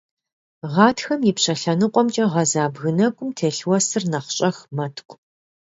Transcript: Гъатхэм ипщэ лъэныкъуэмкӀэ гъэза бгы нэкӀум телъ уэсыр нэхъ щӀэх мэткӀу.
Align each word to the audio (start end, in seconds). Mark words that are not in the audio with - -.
Гъатхэм 0.71 1.21
ипщэ 1.29 1.53
лъэныкъуэмкӀэ 1.59 2.25
гъэза 2.31 2.63
бгы 2.73 2.91
нэкӀум 2.97 3.29
телъ 3.37 3.61
уэсыр 3.69 4.03
нэхъ 4.11 4.29
щӀэх 4.35 4.57
мэткӀу. 4.75 5.15